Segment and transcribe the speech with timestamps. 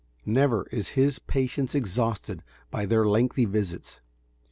[0.25, 4.01] Never is his patience exhausted by their lengthy visits.